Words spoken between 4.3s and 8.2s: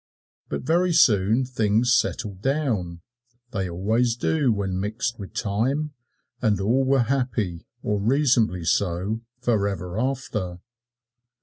when mixed with time and all were happy, or